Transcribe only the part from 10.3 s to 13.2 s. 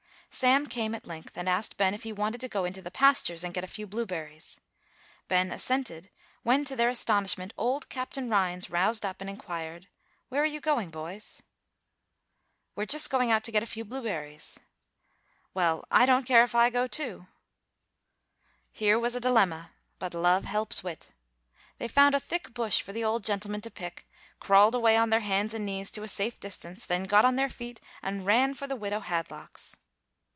are you going, boys?" "We're just